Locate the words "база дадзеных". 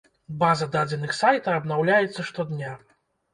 0.43-1.13